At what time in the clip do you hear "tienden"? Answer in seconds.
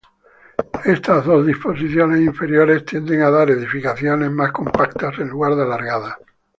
2.85-3.21